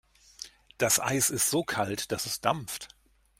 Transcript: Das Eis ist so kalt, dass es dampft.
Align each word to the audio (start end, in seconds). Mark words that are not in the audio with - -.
Das 0.79 0.99
Eis 0.99 1.29
ist 1.29 1.51
so 1.51 1.63
kalt, 1.63 2.11
dass 2.11 2.25
es 2.25 2.41
dampft. 2.41 2.87